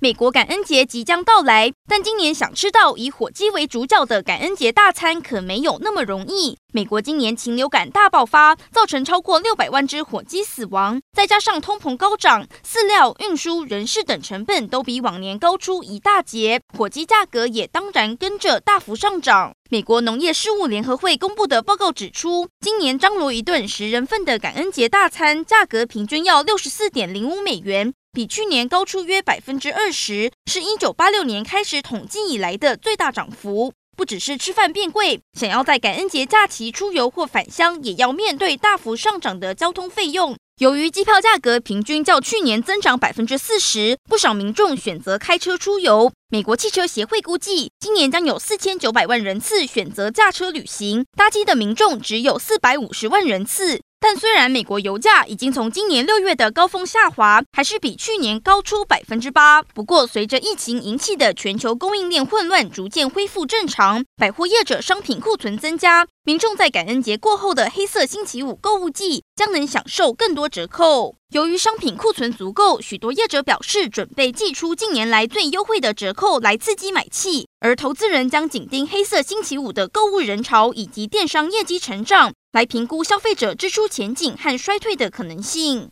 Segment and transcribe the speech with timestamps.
[0.00, 6.56] 美国感恩节即将到来，但今年想吃到以火鸡为主角的感恩节大餐可没有那么容易。
[6.72, 19.50] 美国今年禽流感大爆发，造成超过六百万只火鸡死亡，再加上通膨高涨，饲料、运输、人事等成本都比往年高出一大截，火鸡价格也当然跟着大幅上涨。
[19.68, 27.92] 美国农业事务联合会公布的报告指出，今年张罗一顿十人份的感恩节大餐，价格平均要六十四点零五美元。
[28.12, 33.72] 比去年高出约百分之二十，是一九八六年开始统计以来的最大涨幅。
[33.96, 40.36] 不只是吃饭变贵，想要在感恩节假期出游或返乡，也要面对大幅上涨的交通费用。
[40.58, 46.12] 由于机票价格平均较去年增长百分之四十，不少民众选择开车出游。
[46.30, 53.80] 美国汽车协会估计，今年将有四千九百万人次选择驾车旅行，搭机的民众只有四百五十万人次。
[53.98, 59.62] 但虽然美国油价已经从今年六月的高峰下滑，还是比去年高出百分之八。
[59.62, 71.14] 不过，随着疫情引起的全球供应链混乱逐渐恢复正常，百货业者商品库存增加，民众在感恩节过后的黑色星期五购物季将能享受更多折扣。
[71.30, 82.32] 由于商品库存足够，许多业者表示准备寄出近年来最优惠的折扣来刺激买气，而投资人将紧盯黑色星期五的购物人潮以及电商业绩成长。
[82.52, 85.86] 来评估消费者支出前景和衰退的可能性。